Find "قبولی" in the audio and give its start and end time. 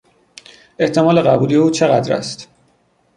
1.21-1.55